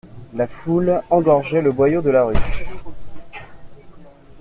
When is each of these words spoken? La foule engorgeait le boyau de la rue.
La 0.33 0.47
foule 0.47 1.03
engorgeait 1.11 1.61
le 1.61 1.71
boyau 1.71 2.01
de 2.01 2.09
la 2.09 2.23
rue. 2.25 2.33